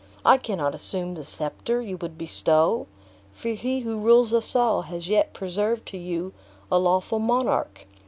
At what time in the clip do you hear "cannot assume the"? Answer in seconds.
0.39-1.23